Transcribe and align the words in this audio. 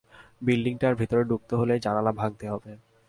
বিল্ডিংটার 0.41 0.93
ভেতরে 0.95 1.23
ঢুকতে 1.23 1.53
হলে 1.55 1.73
জানালা 1.79 2.11
ভাঙতে 2.11 2.45
হবে। 2.49 2.71